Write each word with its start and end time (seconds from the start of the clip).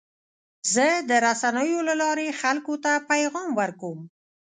زه 0.73 0.87
د 1.09 1.11
رسنیو 1.27 1.79
له 1.89 1.93
لارې 2.01 2.37
خلکو 2.41 2.73
ته 2.83 2.91
پیغام 3.09 3.49
ورکوم. 3.61 3.99